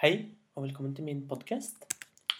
[0.00, 1.82] Hei, og velkommen til min podkast.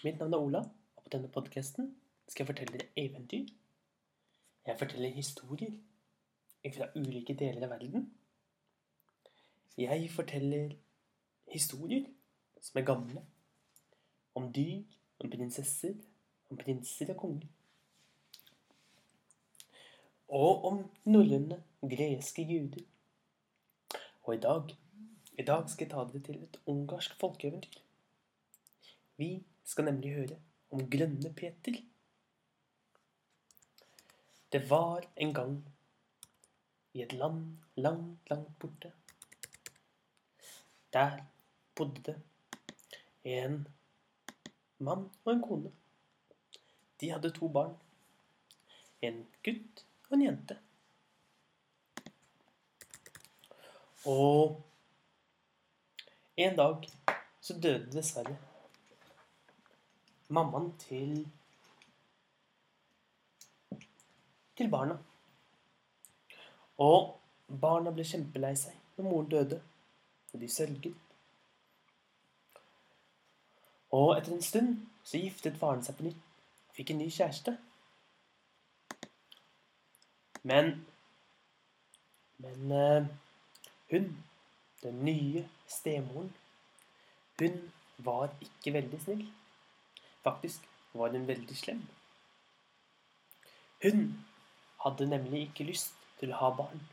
[0.03, 0.59] Mitt navn er Ola,
[0.97, 1.91] og på denne podkasten
[2.25, 3.51] skal jeg fortelle dere eventyr.
[4.65, 5.75] Jeg forteller historier
[6.73, 8.07] fra ulike deler av verden.
[9.77, 10.73] Jeg forteller
[11.53, 12.09] historier
[12.65, 13.25] som er gamle.
[14.33, 14.81] Om dyr,
[15.21, 16.01] om prinsesser,
[16.49, 17.47] om prinser og konger.
[20.33, 21.61] Og om norrøne,
[21.93, 22.89] greske guder.
[24.23, 24.79] Og i dag
[25.41, 27.79] i dag skal jeg ta dere til et ungarsk folkeeventyr.
[29.17, 29.29] Vi
[29.65, 30.37] skal nemlig høre
[30.75, 31.79] om Grønne Peter.
[34.53, 35.55] Det var en gang
[36.93, 38.93] i et land langt, langt borte.
[40.93, 41.21] Der
[41.75, 42.17] bodde det
[43.23, 43.61] en
[44.77, 45.71] mann og en kone.
[47.01, 47.77] De hadde to barn.
[49.01, 50.59] En gutt og en jente.
[54.05, 54.61] Og
[56.45, 56.87] en dag
[57.41, 58.37] så døde dessverre
[60.31, 61.27] mammaen til
[64.57, 64.97] til barna.
[66.77, 67.17] Og
[67.61, 69.61] barna ble kjempelei seg når moren døde,
[70.33, 70.93] og de sørget.
[73.91, 76.21] Og etter en stund så giftet faren seg på nytt
[76.69, 77.57] og fikk en ny kjæreste.
[80.43, 80.73] Men
[82.41, 83.05] Men uh,
[83.91, 84.17] hun
[84.83, 86.33] den nye stemoren,
[87.39, 89.25] hun var ikke veldig snill.
[90.23, 91.81] Faktisk var hun veldig slem.
[93.83, 94.25] Hun
[94.83, 96.83] hadde nemlig ikke lyst til å ha barn.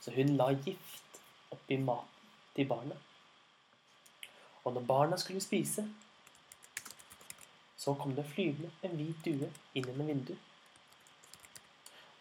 [0.00, 1.20] Så hun la gift
[1.52, 2.96] oppi maten til barna.
[4.64, 5.86] Og når barna skulle spise,
[7.76, 10.46] så kom det flyvende en hvit due inn gjennom vinduet.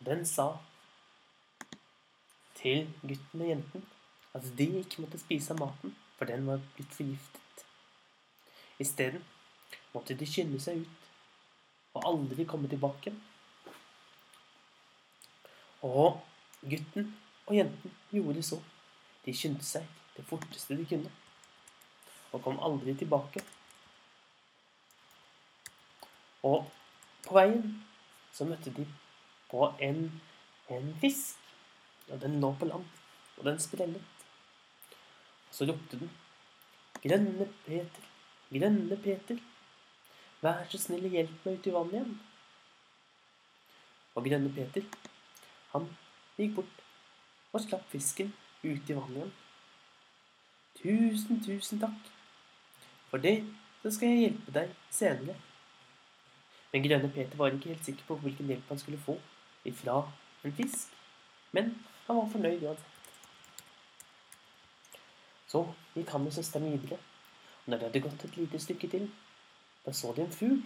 [0.05, 0.53] Den sa
[2.55, 3.87] til gutten og jenten
[4.39, 7.65] at de ikke måtte spise av maten, for den var blitt forgiftet.
[8.79, 9.23] Isteden
[9.93, 11.07] måtte de skynde seg ut
[11.97, 13.13] og aldri komme tilbake.
[15.83, 16.19] Og
[16.61, 17.13] gutten
[17.47, 18.59] og jenten gjorde så.
[19.25, 21.11] De skyndte seg det forteste de kunne,
[22.31, 23.43] og kom aldri tilbake.
[26.43, 26.67] Og
[27.27, 27.63] på veien
[28.35, 28.85] så møtte de
[29.51, 30.05] på en,
[30.71, 31.35] en fisk,
[32.09, 32.85] og den lå på land,
[33.37, 34.18] og den sprellet.
[35.51, 36.11] Så ropte den.
[37.03, 38.07] Grønne Peter,
[38.51, 39.37] grønne Peter,
[40.43, 42.17] vær så snill hjelp meg ut i vannet igjen.
[44.15, 44.85] Og grønne Peter,
[45.71, 45.87] han
[46.37, 46.83] gikk bort
[47.53, 48.33] og slapp fisken
[48.63, 49.33] ut i vannet igjen.
[50.79, 52.11] Tusen, tusen takk.
[53.09, 53.39] For det
[53.81, 55.35] så skal jeg hjelpe deg senere.
[56.73, 59.17] Men grønne Peter var ikke helt sikker på hvilken hjelp han skulle få
[59.67, 60.01] ifra
[60.43, 60.91] en fisk.
[61.55, 61.73] Men
[62.07, 62.98] han var fornøyd uansett.
[65.49, 65.63] Så
[65.95, 66.99] gikk han med søsteren videre,
[67.65, 69.07] og når de hadde gått et lite stykke til,
[69.85, 70.59] da så de en fugl.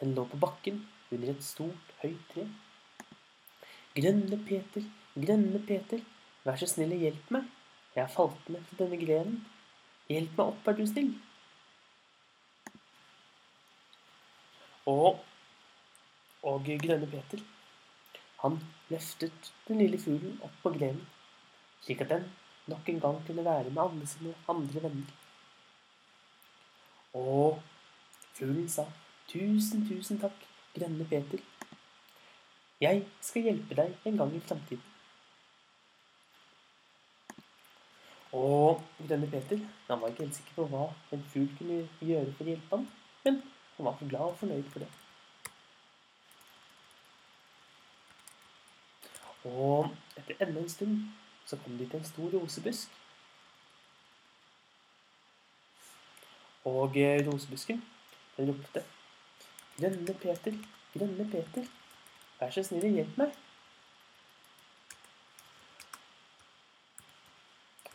[0.00, 0.80] Den lå på bakken
[1.12, 2.48] under et stort, høyt tre.
[3.94, 4.82] Grønne Peter,
[5.14, 6.02] grønne Peter,
[6.44, 7.46] vær så snill og hjelp meg.
[7.94, 9.38] Jeg har falt ned fra denne grenen.
[10.10, 11.14] Hjelp meg opp, er du snill.
[14.90, 15.22] Og,
[16.42, 17.44] og grønne Peter,
[18.42, 18.58] han
[18.90, 21.06] løftet den lille fuglen opp på grenen,
[21.86, 22.26] slik at den
[22.66, 25.12] nok en gang kunne være med alle sine andre venner.
[27.14, 27.62] Og
[28.34, 28.86] fuglen sa
[29.28, 31.38] tusen, tusen takk, grønne Peter.
[32.80, 34.90] Jeg skal hjelpe deg en gang i framtiden.
[38.34, 42.44] Og grønne Peter han var ikke helt sikker på hva en fugl kunne gjøre for
[42.44, 42.86] å hjelpe ham,
[43.24, 43.42] men
[43.76, 44.90] han var for glad og fornøyd for det.
[49.44, 51.04] Og etter enda en stund
[51.46, 52.88] så kom de til en stor rosebusk.
[56.64, 57.84] Og eh, rosebusken,
[58.36, 58.84] den ropte
[59.76, 60.52] Grønne Peter,
[60.94, 61.66] grønne Peter,
[62.40, 63.34] vær så snill og hjelp meg.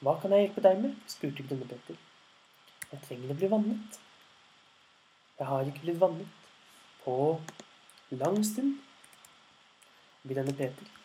[0.03, 0.99] Hva kan jeg hjelpe deg med?
[1.07, 1.97] spurte Grønne Peter.
[2.91, 3.99] Jeg trenger å bli vannet.
[5.39, 6.47] Jeg har ikke blitt vannet
[7.05, 7.17] på
[8.11, 8.77] lang stund.
[10.27, 10.98] Grønne Peter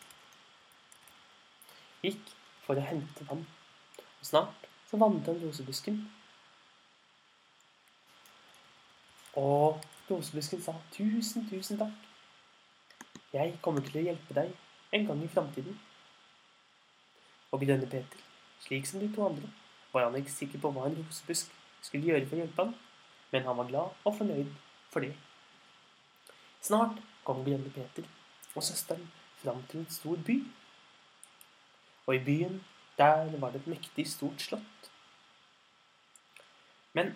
[2.05, 2.31] gikk
[2.65, 3.43] for å hente vann.
[3.97, 5.99] Og snart så vannet han rosebusken.
[9.41, 11.95] Og rosebusken sa tusen, tusen takk.
[13.35, 14.53] Jeg kommer til å hjelpe deg
[14.95, 15.75] en gang i framtiden.
[17.51, 18.21] Og grønne Peter,
[18.63, 19.49] slik som de to andre,
[19.91, 21.51] var han ikke sikker på hva en rosebusk
[21.83, 22.75] skulle gjøre for å hjelpe ham,
[23.31, 24.51] men han var glad og fornøyd
[24.91, 25.13] for det.
[26.63, 28.07] Snart kom grønne Peter
[28.55, 29.05] og søsteren
[29.41, 30.39] fram til en stor by
[32.05, 32.63] og i byen,
[32.97, 34.91] der var det et mektig stort slott.
[36.93, 37.15] Men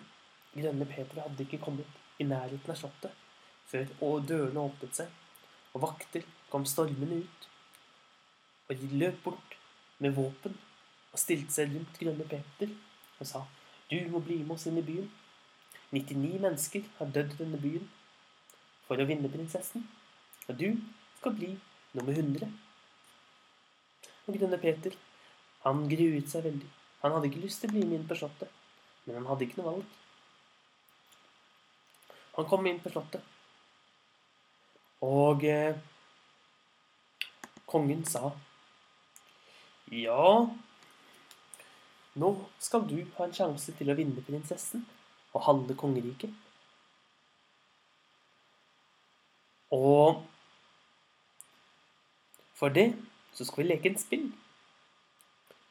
[0.54, 3.14] Grønne Peter hadde ikke kommet i nærheten av slottet
[3.70, 3.86] før
[4.26, 5.12] dørene åpnet seg,
[5.72, 7.46] og vakter kom stormende ut.
[8.68, 9.56] Og de løp bort
[9.98, 10.56] med våpen
[11.12, 12.74] og stilte seg rundt Grønne Peter
[13.20, 13.44] og sa
[13.90, 15.08] du må bli med oss inn i byen.
[15.90, 17.88] 99 mennesker har dødd i denne byen
[18.86, 19.82] for å vinne prinsessen,
[20.46, 20.68] og du
[21.18, 21.48] skal bli
[21.98, 22.46] nummer 100.
[24.30, 24.94] Og Grønne Peter,
[25.64, 26.68] han gruet seg veldig.
[27.00, 28.52] Han hadde ikke lyst til å bli med inn på slottet,
[29.06, 29.96] men han hadde ikke noe valg.
[32.36, 33.24] Han kom inn på slottet,
[35.02, 35.74] og eh,
[37.66, 38.30] kongen sa
[39.90, 40.46] Ja,
[42.22, 42.30] nå
[42.62, 44.86] skal du ha en sjanse til å vinne prinsessen
[45.32, 46.30] og halve kongeriket.
[49.74, 50.22] Og
[52.60, 52.92] for det
[53.32, 54.26] så skal vi leke en spill.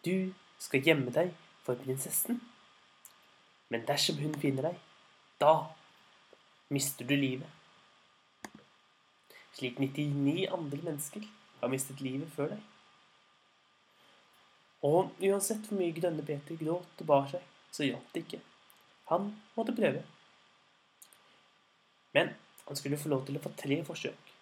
[0.05, 1.33] Du skal gjemme deg
[1.65, 2.39] for prinsessen.
[3.69, 4.79] Men dersom hun finner deg,
[5.41, 5.53] da
[6.73, 7.49] mister du livet.
[9.59, 11.25] Slik 99 andre mennesker
[11.59, 12.61] har mistet livet før deg.
[14.87, 17.43] Og uansett hvor mye Grønne Peter gråt og bar seg,
[17.75, 18.39] så hjalp det ikke.
[19.11, 20.05] Han måtte prøve.
[22.15, 22.31] Men
[22.65, 24.33] han skulle få lov til å få tre forsøk.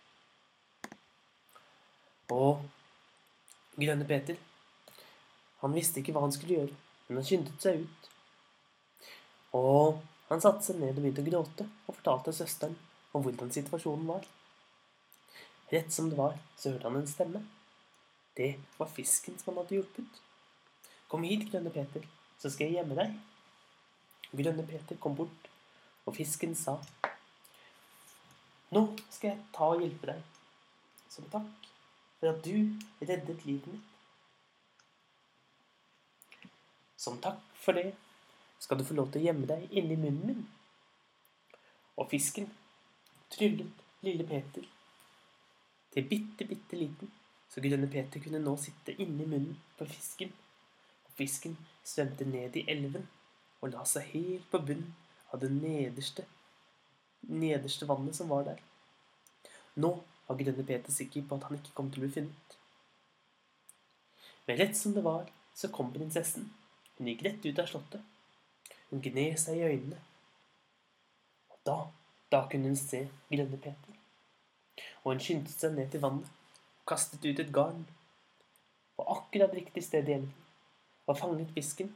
[2.36, 2.62] Og
[3.78, 4.38] Grønne Peter,
[5.62, 6.78] han visste ikke hva han skulle gjøre,
[7.08, 8.08] men han skyndte seg ut.
[9.58, 10.00] Og
[10.32, 12.74] han satte seg ned og begynte å gråte og fortalte søsteren
[13.14, 14.26] om hvordan situasjonen var.
[15.70, 17.44] Rett som det var, så hørte han en stemme.
[18.38, 20.20] Det var fisken som han hadde hjulpet.
[21.12, 22.04] Kom hit, Grønne Peter,
[22.42, 23.14] så skal jeg gjemme deg.
[24.34, 25.50] Grønne Peter kom bort,
[26.06, 26.80] og fisken sa
[28.74, 30.26] Nå skal jeg ta og hjelpe deg,
[31.08, 31.68] som takk
[32.20, 33.94] for at du reddet livet mitt.
[36.98, 37.92] Som takk for det
[38.60, 40.48] skal du få lov til å gjemme deg inni munnen min.
[41.98, 42.50] Og fisken
[43.34, 44.66] tryllet lille Peter
[45.94, 47.12] til bitte, bitte liten,
[47.50, 50.34] så Grønne Peter kunne nå sitte inni munnen på fisken
[51.08, 53.08] Og Fisken svømte ned i elven
[53.62, 54.92] og la seg helt på bunnen
[55.34, 56.26] av det nederste,
[57.28, 58.60] nederste vannet som var der.
[59.82, 59.90] Nå
[60.28, 62.56] var Grønne Peter sikker på at han ikke kom til å bli funnet.
[64.48, 66.48] Men rett som det var, så kom prinsessen.
[66.98, 68.04] Hun gikk rett ut av slottet.
[68.90, 70.00] Hun gned seg i øynene.
[71.52, 71.78] Og da,
[72.32, 74.00] da kunne hun se Grønne Peter.
[75.04, 77.86] Og hun skyndte seg ned til vannet og kastet ut et garn
[78.98, 80.36] på akkurat riktig sted i elven
[81.08, 81.94] og fanget fisken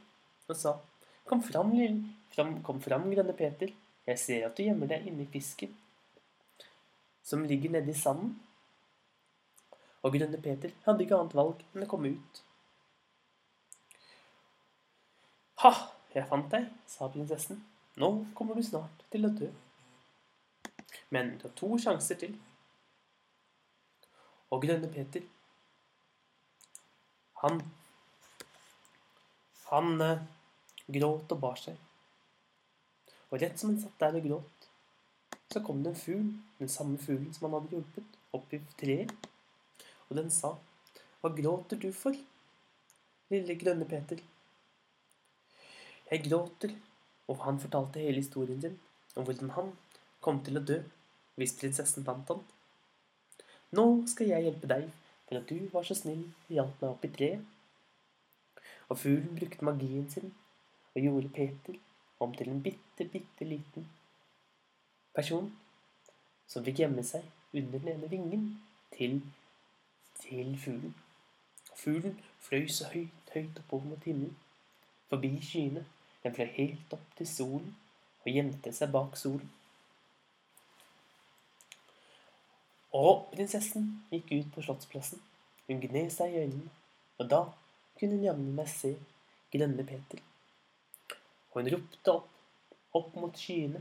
[0.48, 0.78] og sa
[1.22, 2.00] Kom fram, lille,
[2.34, 3.70] fram, kom fram, grønne Peter.
[4.08, 5.70] Jeg ser at du gjemmer deg inni fisken
[7.22, 8.34] som ligger nedi sanden.
[10.02, 12.40] Og grønne Peter hadde ikke annet valg enn å komme ut.
[15.62, 15.70] Ha,
[16.14, 17.60] jeg fant deg, sa prinsessen.
[18.02, 19.50] Nå kommer du snart til å dø.
[21.14, 22.34] Men du har to sjanser til.
[24.52, 25.22] Og grønne Peter,
[27.44, 27.62] han
[29.72, 30.18] han eh,
[30.92, 31.78] gråt og bar seg.
[33.30, 34.61] Og rett som han satt der og gråt,
[35.52, 36.28] så kom det en fugl,
[36.58, 39.12] den samme fuglen som han hadde hjulpet, opp i treet.
[40.08, 40.54] Og den sa,
[41.20, 42.16] Hva gråter du for,
[43.30, 44.22] lille grønne Peter?
[46.10, 46.72] Jeg gråter,
[47.28, 48.80] og han fortalte hele historien sin
[49.16, 49.70] om hvordan han
[50.24, 50.80] kom til å dø
[51.40, 52.42] hvis prinsessen fant han.
[53.76, 54.88] Nå skal jeg hjelpe deg
[55.28, 57.46] for at du var så snill og hjalp meg opp i treet.
[58.90, 60.32] Og fuglen brukte magien sin
[60.92, 61.78] og gjorde Peter
[62.24, 63.88] om til en bitte, bitte liten
[65.16, 65.50] person
[66.48, 68.44] som fikk gjemme seg under den ene vingen
[68.96, 69.20] til,
[70.20, 70.94] til fuglen.
[71.76, 74.36] Fuglen fløy så høyt, høyt oppover mot himmelen,
[75.08, 75.84] forbi skyene.
[76.22, 77.72] Den fløy helt opp til solen
[78.22, 79.48] og gjemte seg bak solen.
[82.92, 85.20] Og prinsessen gikk ut på slottsplassen.
[85.66, 86.68] Hun gned seg i øynene,
[87.18, 87.40] og da
[87.98, 88.92] kunne hun jammen meg se
[89.52, 90.20] grønne Peter.
[91.52, 92.28] Og hun ropte opp,
[92.98, 93.80] opp mot skyene,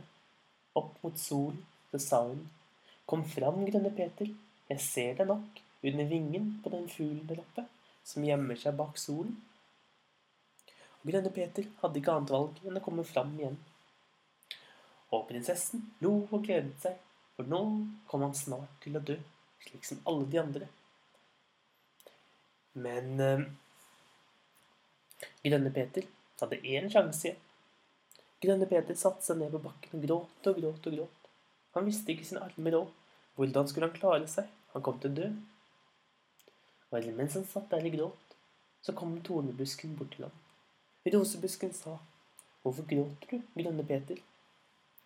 [0.78, 1.60] opp mot solen,
[1.92, 2.50] så sa hun,
[3.06, 4.30] Kom fram, grønne Peter,
[4.70, 7.66] jeg ser deg nok under vingen på den fuglen der oppe,
[8.08, 9.34] som gjemmer seg bak solen.
[11.02, 13.58] Og grønne Peter hadde ikke annet valg enn å komme fram igjen.
[15.12, 17.02] Og prinsessen lo og gledet seg,
[17.36, 17.62] for nå
[18.08, 19.18] kom han snart til å dø,
[19.66, 20.70] slik som alle de andre.
[22.80, 23.48] Men øh,
[25.44, 26.06] Grønne Peter
[26.40, 27.48] hadde én sjanse igjen.
[28.42, 31.30] Grønne Peter satte seg ned på bakken og gråt og gråt og gråt.
[31.76, 32.90] Han visste ikke sin arme råd.
[33.38, 34.48] Hvordan skulle han klare seg?
[34.74, 35.28] Han kom til å dø.
[36.92, 38.34] Og mens han satt der og gråt,
[38.82, 40.40] så kom tornebusken bort til ham.
[41.14, 42.00] Rosebusken sa,
[42.62, 44.20] Hvorfor gråter du, grønne Peter?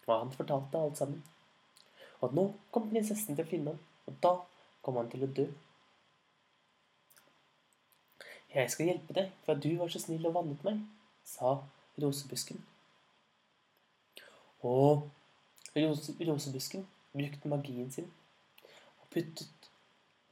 [0.07, 1.21] Og han fortalte alt sammen.
[2.23, 4.33] Og nå kom prinsessen til å finne ham, og da
[4.83, 5.45] kom han til å dø.
[8.55, 10.79] Jeg skal hjelpe deg, for at du var så snill og vannet meg,
[11.27, 11.57] sa
[12.01, 12.63] rosebusken.
[14.63, 15.09] Og
[15.75, 18.11] rosebusken brukte magien sin
[19.01, 19.69] og puttet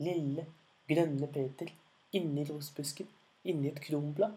[0.04, 0.46] lille,
[0.90, 1.72] grønne Peter
[2.14, 3.08] inni rosebusken,
[3.44, 4.36] inni et kronblad.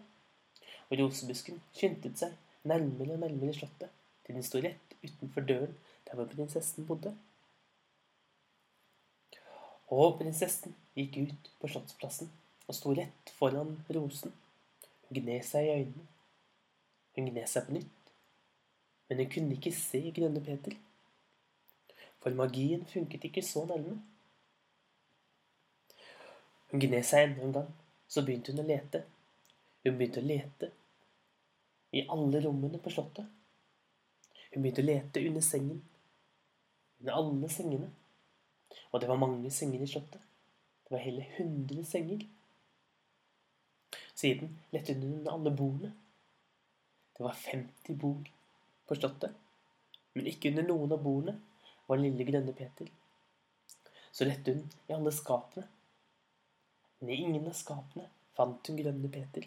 [0.89, 2.35] Og rosebusken skyndte seg
[2.67, 3.91] nærmere og nærmere slottet,
[4.25, 5.75] til den sto rett utenfor døren
[6.07, 7.13] der hvor prinsessen bodde.
[9.93, 12.31] Og prinsessen gikk ut på slottsplassen
[12.67, 14.33] og sto rett foran rosen.
[15.07, 16.07] Hun gned seg i øynene.
[17.15, 17.96] Hun gned seg på nytt.
[19.07, 20.75] Men hun kunne ikke se grønne Peter.
[22.19, 24.01] For magien funket ikke så nærme.
[26.71, 27.69] Hun gned seg enda en gang.
[28.07, 29.03] Så begynte hun å lete.
[29.83, 30.71] Hun begynte å lete
[31.95, 33.27] i alle rommene på slottet.
[34.51, 35.81] Hun begynte å lete under sengen.
[36.99, 37.91] Under alle sengene.
[38.91, 40.23] Og det var mange senger i slottet.
[40.83, 42.25] Det var hele 100 senger.
[44.17, 45.93] Siden lette hun under alle bordene.
[47.17, 48.31] Det var 50 bord
[48.87, 49.33] på slottet.
[50.13, 51.37] Men ikke under noen av bordene
[51.87, 52.89] var lille grønne Peter.
[54.11, 55.67] Så lette hun i alle skapene.
[56.99, 59.45] Men i ingen av skapene fant hun grønne Peter.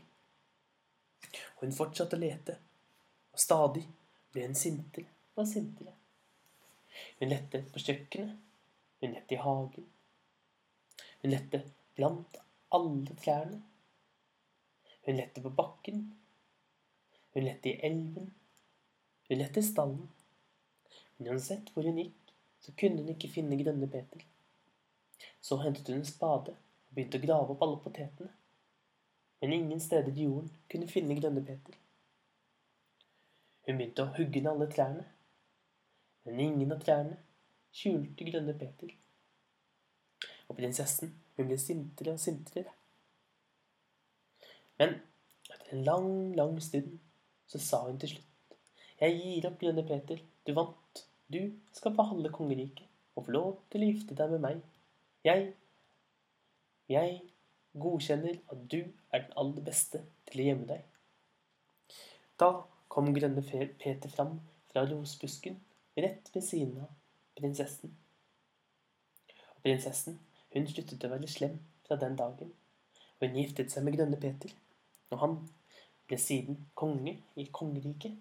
[1.57, 2.57] Og hun fortsatte å lete,
[3.35, 3.83] og stadig
[4.33, 5.97] ble hun sintere og sintere.
[7.19, 8.37] Hun lette på kjøkkenet,
[9.01, 9.91] hun lette i hagen.
[11.23, 11.63] Hun lette
[11.97, 12.39] blant
[12.77, 13.61] alle trærne.
[15.07, 16.03] Hun lette på bakken.
[17.35, 18.31] Hun lette i elven.
[19.31, 20.03] Hun lette stallen.
[21.17, 24.27] Men uansett hvor hun gikk, så kunne hun ikke finne grønne Peter.
[25.41, 28.33] Så hentet hun en spade og begynte å grave opp alle potetene
[29.41, 31.77] men ingen steder i jorden kunne finne grønne Peter.
[33.67, 35.05] Hun begynte å hugge ned alle trærne,
[36.27, 37.17] men ingen av trærne
[37.77, 38.93] skjulte grønne Peter.
[40.49, 42.75] Og prinsessen, hun ble sintere og sintere.
[44.81, 44.99] Men
[45.49, 46.99] etter en lang, lang stund
[47.49, 48.30] så sa hun til slutt
[49.01, 50.21] Jeg gir opp, grønne Peter.
[50.45, 51.03] Du vant.
[51.33, 51.41] Du
[51.73, 52.05] skal få
[52.37, 54.61] kongeriket og få lov til å gifte deg med meg.
[55.25, 55.53] Jeg
[56.91, 57.21] Jeg
[57.79, 58.81] godkjenner at du
[59.13, 60.83] er den aller beste til å gjemme deg.
[62.41, 62.49] Da
[62.89, 63.45] kom grønne
[63.79, 64.41] Peter fram
[64.73, 65.61] fra rosbusken
[65.97, 66.91] rett ved siden av
[67.39, 67.95] prinsessen.
[69.55, 70.19] Og prinsessen
[70.55, 72.51] hun sluttet å være slem fra den dagen,
[73.21, 74.51] hun giftet seg med grønne Peter.
[75.11, 75.37] Og han
[76.09, 78.19] ble siden konge i kongeriket,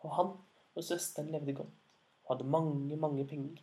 [0.00, 0.32] og han
[0.74, 1.76] og søsteren levde godt
[2.24, 3.62] og hadde mange, mange penger.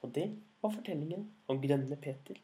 [0.00, 0.26] Og det
[0.62, 2.38] var fortellingen om grønne Peter.